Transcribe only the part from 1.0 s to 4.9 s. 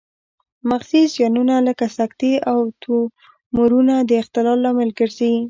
زیانونه لکه سکتې او تومورونه د اختلال لامل